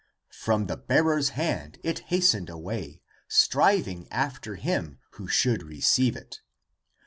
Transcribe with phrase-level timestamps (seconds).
[0.33, 6.41] From their (the bearers') hand it hastened away, Striving after him, who should receive it.